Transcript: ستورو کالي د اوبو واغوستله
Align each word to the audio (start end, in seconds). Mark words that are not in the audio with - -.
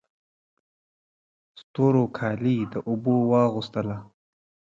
ستورو 1.59 2.03
کالي 2.17 2.57
د 2.73 2.75
اوبو 2.89 3.15
واغوستله 3.31 3.97